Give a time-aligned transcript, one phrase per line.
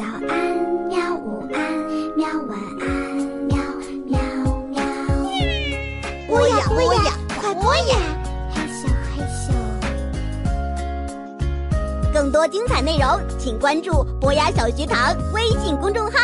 [0.00, 0.56] 早安，
[0.88, 1.14] 喵！
[1.14, 1.60] 午安，
[2.16, 2.26] 喵！
[2.48, 2.88] 晚安，
[3.44, 3.58] 喵
[4.06, 4.18] 喵
[4.70, 4.80] 喵。
[6.26, 7.98] 播呀播呀，快播呀！
[8.50, 9.52] 嘿咻嘿咻。
[12.14, 13.06] 更多精彩内容，
[13.38, 16.18] 请关注“博雅小学堂”微信公众号。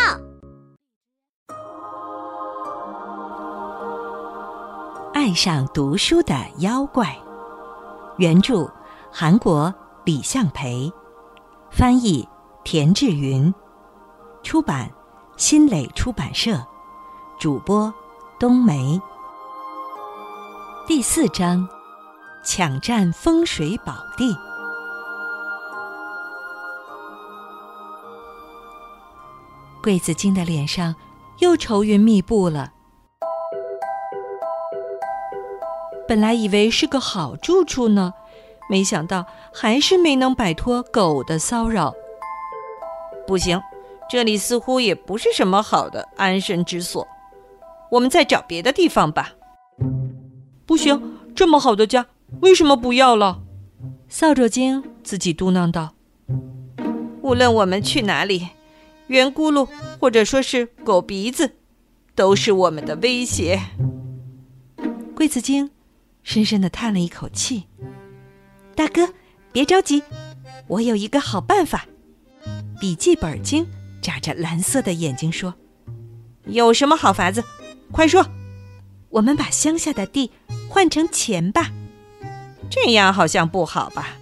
[5.12, 7.14] 爱上读书的妖怪，
[8.16, 8.66] 原著
[9.12, 9.74] 韩国
[10.06, 10.90] 李相培，
[11.70, 12.26] 翻译
[12.64, 13.52] 田志云，
[14.46, 14.88] 出版
[15.36, 16.64] 新蕾出版社，
[17.36, 17.92] 主播
[18.38, 19.02] 冬梅。
[20.86, 21.68] 第四章，
[22.44, 24.36] 抢占风水宝地。
[29.82, 30.94] 桂子精的脸上
[31.40, 32.72] 又愁云密布了。
[36.06, 38.14] 本来以为是个好住处呢，
[38.70, 41.92] 没想到还是没能摆脱狗的骚扰。
[43.26, 43.60] 不行，
[44.08, 47.06] 这里似乎也不是什么好的安身之所，
[47.90, 49.32] 我们再找别的地方吧。
[50.64, 52.06] 不行，这么好的家，
[52.40, 53.42] 为什么不要了？
[54.08, 55.94] 扫帚精自己嘟囔道
[57.22, 58.48] ：“无论我们去哪里，
[59.08, 59.68] 圆咕噜
[60.00, 61.52] 或者说是狗鼻子，
[62.14, 63.60] 都是我们的威胁。”
[65.16, 65.70] 桂子精。
[66.22, 67.68] 深深的叹了一口气，
[68.74, 69.10] 大哥，
[69.52, 70.02] 别着急，
[70.66, 71.86] 我有一个好办法。
[72.80, 73.64] 笔记本精
[74.06, 75.52] 眨着蓝色的眼睛说
[76.46, 77.42] ：“有什么好法子？
[77.90, 78.24] 快说！
[79.08, 80.30] 我们把乡下的地
[80.68, 81.72] 换成钱吧，
[82.70, 84.16] 这样好像不好吧？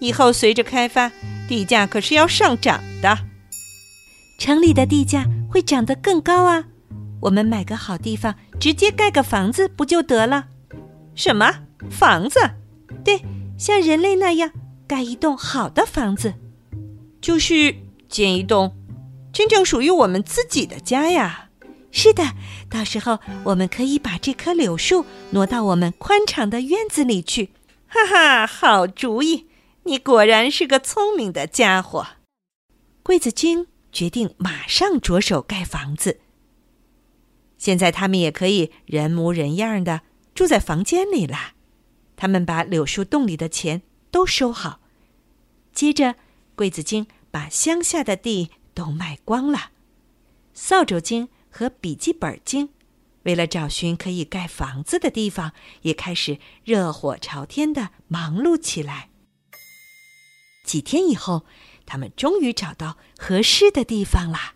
[0.00, 1.10] 以后随着开发，
[1.48, 3.16] 地价可是要上涨的。
[4.38, 6.66] 城里的地价会涨得更高啊！
[7.22, 10.48] 我们买个好地方，直接盖个房子不就得了？”
[11.16, 11.50] 什么
[11.88, 12.38] 房子？
[13.02, 13.24] 对，
[13.56, 14.50] 像人类那样
[14.86, 16.34] 盖一栋好的房子，
[17.22, 17.74] 就是
[18.10, 18.76] 建一栋
[19.32, 21.50] 真正属于我们自己的家呀。
[21.92, 22.34] 是的，
[22.68, 27.50] 到时候我们可以把这棵柳树挪到我们宽敞的院子里去。
[27.88, 29.46] 哈哈，好主意！
[29.84, 32.06] 你果然是个聪明的家伙。
[33.02, 36.20] 桂子精决定马上着手盖房子。
[37.58, 40.02] 现在他们也可以人模人样的。
[40.32, 41.52] 住在房间里了，
[42.16, 44.80] 他们把柳树洞里的钱都收好。
[45.74, 46.14] 接着，
[46.54, 49.70] 桂子精把乡下的地都卖光了。
[50.52, 52.70] 扫帚精和笔记本精
[53.22, 59.10] 为了找寻可以盖房子的地方，也开始热火朝天的忙碌起来。
[60.64, 61.44] 几天以后，
[61.84, 64.54] 他们终于找到合适的地方啦。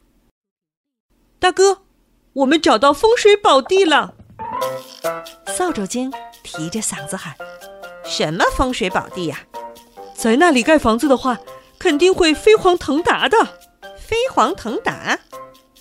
[1.38, 1.82] 大哥，
[2.34, 4.14] 我们找到风水宝地了！
[5.48, 7.36] 扫帚精提着嗓子喊
[8.06, 9.46] ：“什么风水宝地呀？
[10.14, 11.38] 在那里盖房子的话，
[11.78, 13.63] 肯定会飞黄腾达的。
[14.14, 15.18] 飞黄腾达，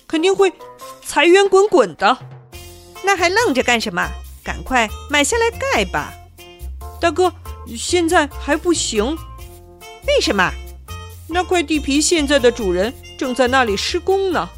[0.08, 0.52] 肯定会
[1.04, 2.18] 财源滚滚的。
[3.04, 4.10] 那还愣着干什么？
[4.42, 6.12] 赶快买下来盖吧！
[7.00, 7.32] 大哥，
[7.78, 9.16] 现在还不行。
[10.08, 10.52] 为什么？
[11.28, 14.50] 那块地皮现在的主人正在那里施工呢。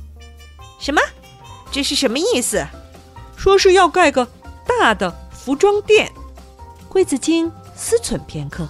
[0.80, 1.02] 什么？
[1.70, 2.66] 这是什么意思？”
[3.36, 4.26] 说是要盖个
[4.66, 6.10] 大的服装店，
[6.88, 8.66] 桂子精思忖片刻，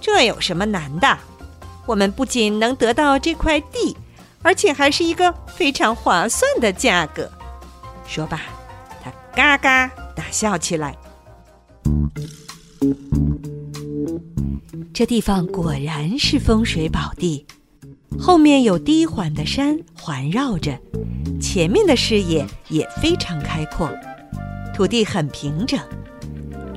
[0.00, 1.16] 这有什么难的？
[1.86, 3.96] 我们不仅能得到这块地，
[4.42, 7.30] 而且还是一个非常划算的价格。
[8.06, 8.40] 说罢，
[9.02, 10.96] 他嘎嘎大笑起来。
[14.92, 17.46] 这地方果然是风水宝地，
[18.18, 20.78] 后面有低缓的山环绕着。
[21.40, 23.90] 前面的视野也非常开阔，
[24.74, 25.78] 土地很平整，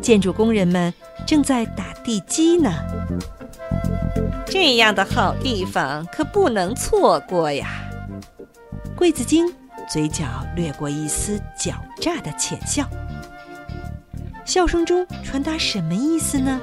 [0.01, 0.93] 建筑工人们
[1.25, 2.73] 正在打地基呢。
[4.49, 7.83] 这样的好地方可不能错过呀！
[8.95, 9.53] 桂子精
[9.87, 12.87] 嘴角掠过一丝狡诈的浅笑，
[14.45, 16.59] 笑声中传达什么意思呢？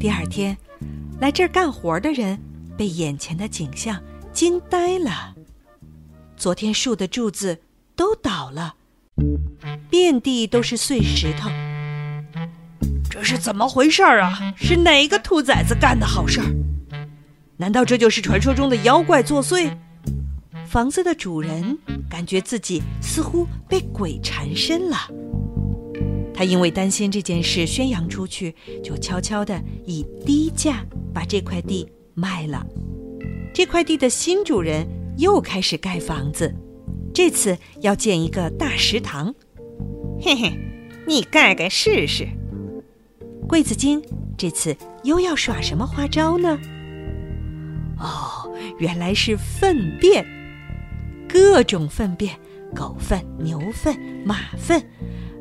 [0.00, 0.56] 第二天，
[1.20, 2.38] 来这儿干活的人
[2.76, 4.02] 被眼前的景象。
[4.32, 5.32] 惊呆了！
[6.36, 7.60] 昨天树的柱子
[7.94, 8.74] 都倒了，
[9.88, 11.48] 遍地都是碎石头。
[13.24, 14.52] 这是怎么回事儿啊？
[14.54, 16.46] 是哪个兔崽子干的好事儿？
[17.56, 19.74] 难道这就是传说中的妖怪作祟？
[20.66, 21.78] 房子的主人
[22.10, 24.98] 感觉自己似乎被鬼缠身了。
[26.34, 30.84] 他因为担心这件事宣扬出去，就悄悄地以低价
[31.14, 32.62] 把这块地卖了。
[33.54, 34.86] 这块地的新主人
[35.16, 36.54] 又开始盖房子，
[37.14, 39.34] 这次要建一个大食堂。
[40.20, 40.52] 嘿嘿，
[41.06, 42.28] 你盖盖试试。
[43.46, 44.02] 桂子精
[44.36, 46.58] 这次又要耍什么花招呢？
[47.98, 50.24] 哦，原来是粪便，
[51.28, 52.34] 各种粪便，
[52.74, 54.82] 狗粪、牛粪、马粪，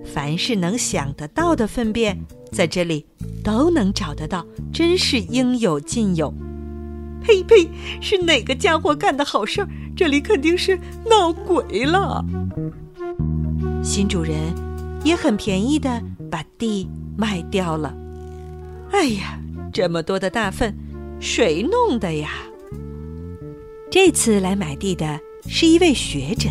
[0.05, 2.19] 凡是能想得到的粪便，
[2.51, 3.05] 在这里
[3.43, 6.33] 都能找得到，真是应有尽有。
[7.23, 7.69] 呸呸！
[8.01, 9.67] 是哪个家伙干的好事儿？
[9.95, 10.77] 这里肯定是
[11.09, 12.23] 闹鬼了。
[13.81, 14.35] 新主人
[15.03, 16.01] 也很便宜的
[16.33, 17.95] 把地卖掉了。
[18.91, 19.39] 哎呀，
[19.71, 20.75] 这么多的大粪，
[21.19, 22.31] 谁弄的呀？
[23.91, 26.49] 这次来买地的是一位学者。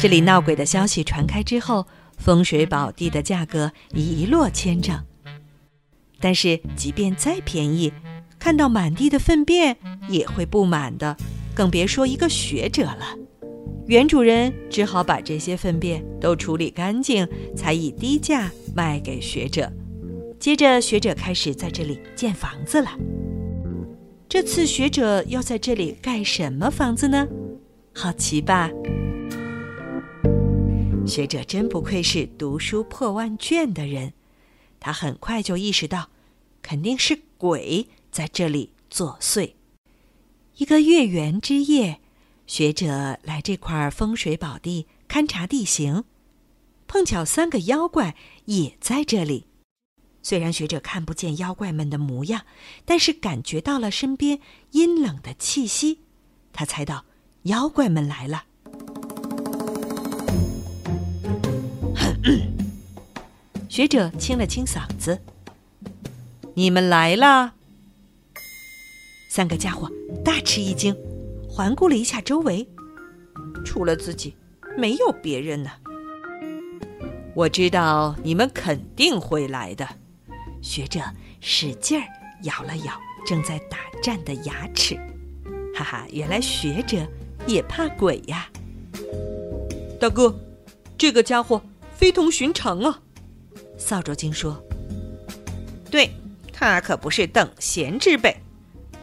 [0.00, 1.86] 这里闹鬼的消息传开之后，
[2.18, 5.04] 风水宝地的价格一落千丈。
[6.18, 7.92] 但是，即便再便宜，
[8.36, 9.76] 看到满地的粪便
[10.08, 11.16] 也会不满的，
[11.54, 13.16] 更别说一个学者了。
[13.86, 19.70] 原主人只好把这些粪便都处理干净，才以低价卖给学者。
[20.40, 22.90] 接着，学者开始在这里建房子了。
[24.28, 27.28] 这次学者要在这里盖什么房子呢？
[27.94, 28.70] 好奇吧？
[31.06, 34.14] 学者真不愧是读书破万卷的人，
[34.80, 36.08] 他很快就意识到，
[36.62, 37.86] 肯定是鬼。
[38.10, 39.54] 在这里作祟。
[40.56, 41.98] 一个月圆之夜，
[42.46, 46.04] 学者来这块风水宝地勘察地形，
[46.86, 48.14] 碰巧三个妖怪
[48.44, 49.46] 也在这里。
[50.22, 52.44] 虽然学者看不见妖怪们的模样，
[52.84, 54.40] 但是感觉到了身边
[54.72, 56.00] 阴冷的气息。
[56.52, 57.04] 他猜到
[57.42, 58.44] 妖怪们来了。
[63.68, 65.20] 学者清了清嗓子
[66.54, 67.54] ：“你们来了。”
[69.28, 69.90] 三个家伙
[70.24, 70.96] 大吃一惊，
[71.54, 72.66] 环顾了一下周围，
[73.64, 74.36] 除了自己，
[74.76, 75.70] 没有别人呢。
[77.32, 79.88] 我知道你们肯定会来的。
[80.60, 80.98] 学者
[81.40, 82.04] 使劲儿
[82.42, 84.96] 咬了咬正在打颤的牙齿，
[85.76, 87.06] 哈哈，原来学者
[87.46, 88.48] 也怕鬼呀！
[90.00, 90.36] 大哥，
[90.98, 91.62] 这个家伙
[91.94, 93.00] 非同寻常啊！
[93.78, 94.60] 扫帚精说
[95.88, 96.10] ：“对，
[96.52, 98.36] 他可不是等闲之辈。”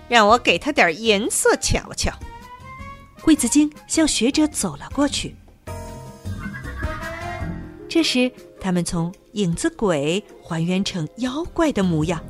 [0.10, 2.12] 让我给他点颜色瞧瞧。
[3.22, 5.36] 桂子精向学者走了过去。
[7.88, 12.24] 这时，他们从影子鬼还原成妖怪的模样。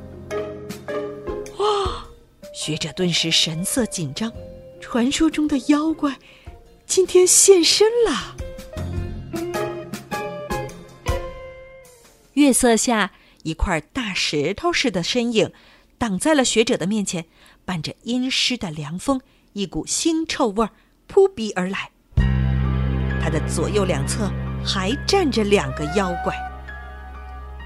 [1.58, 2.04] 哇！
[2.54, 4.32] 学者顿时神色紧张。
[4.80, 6.18] 传说中的妖怪
[6.84, 8.36] 今天现身了。
[12.34, 13.12] 月色下，
[13.44, 15.52] 一块大石头似的身影
[15.96, 17.26] 挡在了学者的面前。
[17.64, 19.20] 伴着阴湿的凉风，
[19.52, 20.70] 一股腥臭味儿
[21.06, 21.90] 扑鼻而来。
[23.22, 24.30] 他的左右两侧
[24.64, 26.34] 还站着两个妖怪。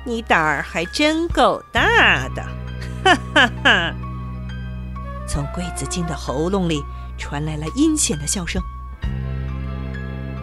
[0.04, 2.42] 你胆儿还真够大的！
[3.04, 3.94] 哈哈哈！
[5.26, 6.80] 从桂子精的喉咙里
[7.18, 8.62] 传来了阴险的笑声。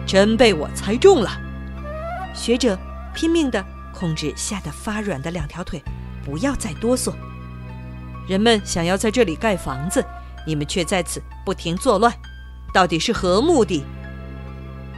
[0.06, 1.30] 真被我猜中了！
[2.34, 2.78] 学者
[3.14, 3.64] 拼命地
[3.94, 5.82] 控制吓得发软的两条腿，
[6.22, 7.14] 不要再哆嗦。
[8.28, 10.04] 人们想要在这里盖房子，
[10.46, 12.12] 你们却在此不停作乱，
[12.74, 13.84] 到底是何目的？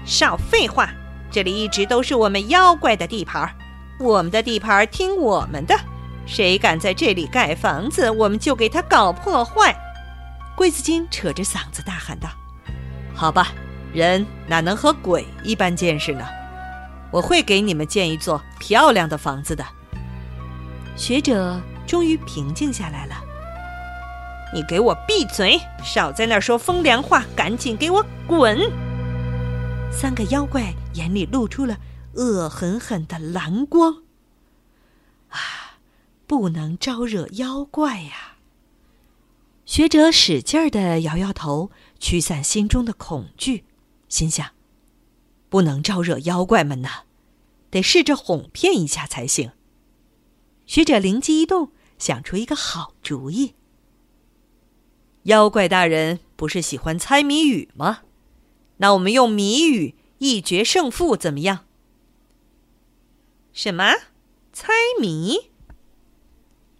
[0.06, 0.88] 少废话！
[1.30, 3.54] 这里一直都是我们妖怪的地盘，
[4.00, 5.78] 我们的地盘听我们的，
[6.26, 9.76] 谁敢在这里盖房子，我们就给他搞破坏！
[10.56, 12.30] 桂子精扯着嗓子大喊道
[13.14, 13.48] ：“好吧，
[13.92, 16.24] 人哪能和鬼一般见识呢？
[17.10, 19.62] 我会给你们建一座漂亮的房子的。”
[20.96, 21.60] 学者。
[21.86, 23.14] 终于平静下来了。
[24.56, 25.60] 你给我闭嘴！
[25.84, 28.58] 少在那说风凉话，赶紧给我滚！
[29.92, 31.76] 三个妖怪眼里露出了
[32.14, 34.02] 恶狠狠的蓝光。
[35.28, 35.76] 啊，
[36.26, 38.36] 不能招惹妖怪呀！
[39.66, 41.70] 学者使劲儿的摇摇头，
[42.00, 43.66] 驱散心中的恐惧，
[44.08, 44.52] 心想：
[45.50, 47.02] 不能招惹妖怪们呐，
[47.68, 49.50] 得试着哄骗一下才行。
[50.64, 51.72] 学者灵机一动。
[51.98, 53.54] 想出一个好主意。
[55.26, 58.02] 妖怪大人不是喜欢猜谜语吗？
[58.76, 61.64] 那我们用谜语一决胜负，怎么样？
[63.52, 63.92] 什么？
[64.52, 65.50] 猜谜？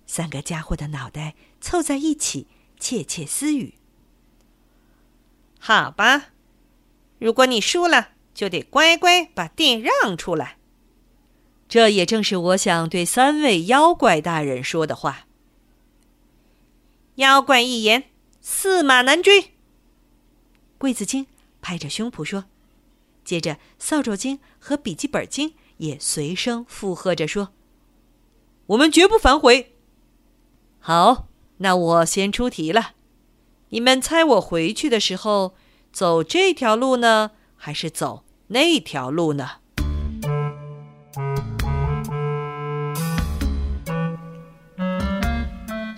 [0.06, 2.46] 三个家伙的脑袋凑在一起
[2.78, 3.74] 窃窃私语。
[5.58, 6.26] 好吧，
[7.18, 10.58] 如果你输了，就得乖乖把地让出来。
[11.68, 15.26] 这也正是我想对三位妖怪大人说的话。
[17.16, 18.04] 妖怪一言，
[18.48, 19.54] 驷马难追。
[20.78, 21.26] 桂子精
[21.60, 22.44] 拍着胸脯说，
[23.24, 27.52] 接着扫帚精和笔记本精也随声附和着说
[28.66, 29.74] ：“我们绝不反悔。
[30.78, 31.26] 好，
[31.56, 32.92] 那我先出题了。
[33.70, 35.56] 你们猜我回去的时候
[35.90, 39.56] 走这条路呢，还是走那条路呢？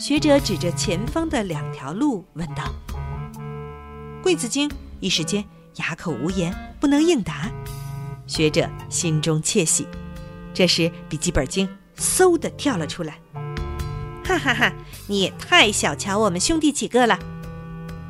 [0.08, 2.74] 学者指着前方的两条路问道。
[4.22, 6.50] 桂子精一时间哑口无言，
[6.80, 7.52] 不能应答。
[8.26, 9.86] 学者心中窃喜。
[10.54, 13.18] 这时，笔记本精嗖的跳了出来，
[14.24, 14.72] 哈哈哈！
[15.08, 17.18] 你也太小瞧我们兄弟几个了。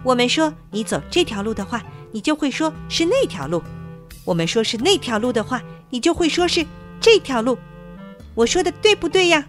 [0.05, 3.61] 我们说你走这条路的话，你就会说是那条路；
[4.25, 6.65] 我们说是那条路的话，你就会说是
[7.01, 7.59] 这条路。
[8.37, 9.49] 我说的对不对呀？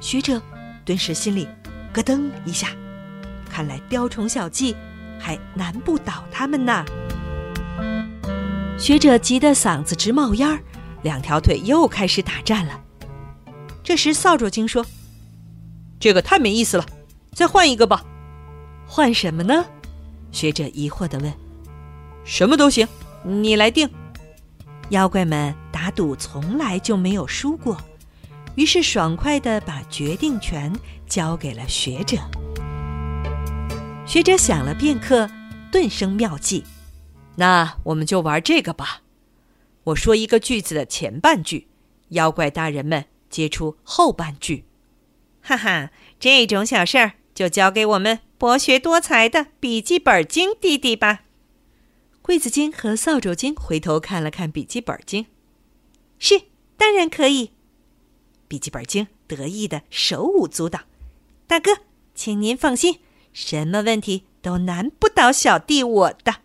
[0.00, 0.42] 学者
[0.86, 1.46] 顿时心里
[1.92, 2.68] 咯噔一下，
[3.50, 4.74] 看来雕虫小技
[5.18, 6.84] 还难不倒他们呐。
[8.78, 10.60] 学者急得嗓子直冒烟儿。
[11.02, 12.80] 两条腿又开始打颤了。
[13.84, 14.84] 这时，扫帚精说
[16.00, 16.84] ：“这个太没意思了，
[17.32, 18.02] 再换一个吧。
[18.86, 19.64] ”“换什么呢？”
[20.32, 21.32] 学者疑惑地问。
[22.24, 22.88] “什么都行，
[23.24, 23.88] 你来定。”
[24.90, 27.76] 妖怪们打赌从来就没有输过，
[28.56, 30.72] 于是爽快地把决定权
[31.06, 32.16] 交给了学者。
[34.06, 35.30] 学者想了片刻，
[35.70, 36.64] 顿生妙计
[37.36, 39.02] ：“那我们就玩这个吧。”
[39.84, 41.68] 我说一个句子的前半句，
[42.08, 44.64] 妖怪大人们接出后半句。
[45.42, 51.20] 哈哈，这种小事儿就交给我们博学多才的笔记本精弟弟吧。
[52.22, 55.26] 柜子精和扫帚精回头看了看笔记本精，
[56.18, 56.42] 是，
[56.76, 57.52] 当然可以。
[58.48, 60.80] 笔记本精得意的手舞足蹈。
[61.46, 61.78] 大哥，
[62.14, 63.00] 请您放心，
[63.32, 66.36] 什么问题都难不倒小弟我的。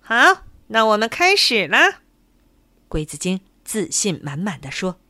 [0.00, 2.02] 好，那我们开始啦。
[2.88, 5.00] 鬼子精自信满满的说：“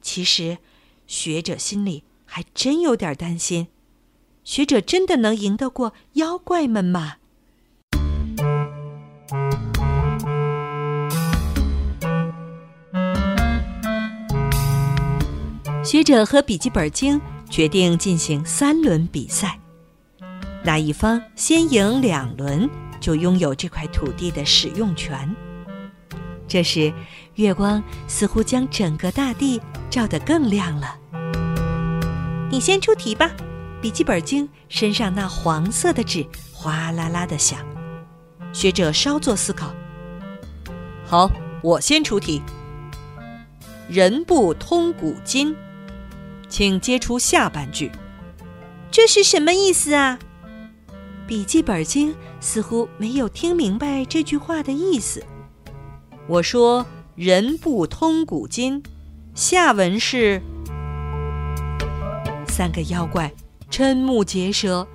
[0.00, 0.58] 其实，
[1.06, 3.68] 学者心里还真有点担心，
[4.42, 7.16] 学者真的能赢得过妖怪们吗？”
[15.82, 17.18] 学者和笔记本精
[17.48, 19.58] 决定进行三轮比赛，
[20.62, 22.68] 哪一方先赢两轮，
[23.00, 25.34] 就拥有这块土地的使用权。
[26.46, 26.92] 这时，
[27.36, 29.58] 月光似乎将整个大地
[29.88, 30.98] 照得更亮了。
[32.50, 33.30] 你先出题吧，
[33.80, 37.58] 笔记本精身上那黄色的纸哗啦啦的响。
[38.52, 39.72] 学者稍作思考，
[41.06, 41.30] 好，
[41.62, 42.42] 我先出题。
[43.88, 45.56] 人不通古今，
[46.50, 47.90] 请接出下半句。
[48.90, 50.18] 这是什么意思啊？
[51.26, 55.24] 笔记本精似乎没有听明白这句话的意思。
[56.26, 58.82] 我说“人不通古今”，
[59.32, 60.42] 下文是
[62.48, 63.32] 三个妖怪
[63.70, 64.88] 瞠目结舌，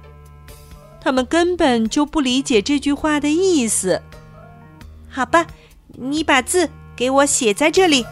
[0.99, 4.01] 他们根本就不理解这句话的意思。
[5.09, 5.47] 好吧，
[5.93, 8.05] 你把字给我写在这里。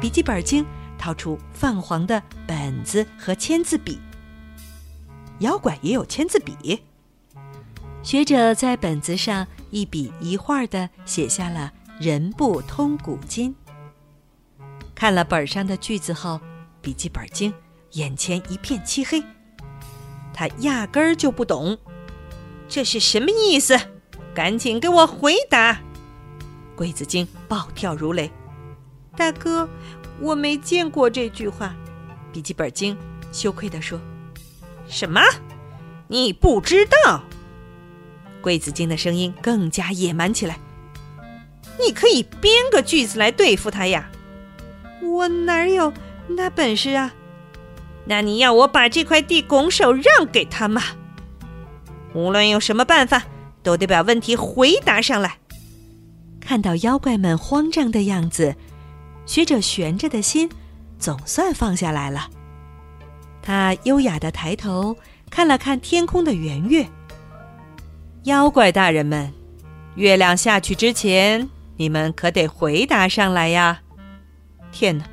[0.00, 0.66] 笔记本精
[0.98, 3.98] 掏出泛黄的本子和签字笔，
[5.38, 6.82] 妖怪也有签字笔。
[8.02, 13.54] 学者在本子上一笔一画的写下了“人不通古今”。
[14.94, 16.40] 看了本上的句子后，
[16.80, 17.52] 笔记本精
[17.92, 19.22] 眼前一片漆黑，
[20.32, 21.78] 他压根儿就不懂
[22.68, 23.78] 这是什么意思，
[24.34, 25.80] 赶紧给我回答！
[26.76, 28.30] 鬼子精暴跳如雷
[29.16, 29.68] ：“大哥，
[30.20, 31.74] 我没见过这句话。”
[32.32, 32.96] 笔记本精
[33.32, 34.00] 羞愧地说
[34.88, 35.20] ：“什么？
[36.08, 37.22] 你不知道？”
[38.40, 40.58] 桂子精的声音更加野蛮起来
[41.84, 44.10] ：“你可以编个句子来对付他呀
[45.02, 45.92] ！”“我哪有
[46.28, 47.14] 那本事啊
[48.06, 50.82] ？”“那你要我把这块地拱手让给他吗
[52.14, 53.24] ？”“无论用什么办法，
[53.62, 55.38] 都得把问题回答上来。”
[56.40, 58.54] 看到妖怪们慌张的样子，
[59.28, 60.48] 学者悬着的心
[60.98, 62.30] 总算放下来了。
[63.42, 64.96] 他优雅的抬头
[65.30, 66.88] 看了看天空的圆月。
[68.24, 69.30] 妖怪大人们，
[69.96, 73.82] 月亮下去之前，你们可得回答上来呀！
[74.72, 75.04] 天哪，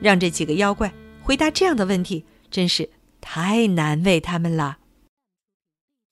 [0.00, 2.90] 让这几个妖怪回答这样的问题，真是
[3.22, 4.76] 太难为他们了。